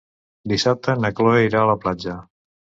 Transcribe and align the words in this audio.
Dissabte 0.53 0.95
na 1.03 1.13
Cloè 1.21 1.45
irà 1.51 1.63
a 1.63 1.71
la 1.73 1.79
platja. 1.87 2.19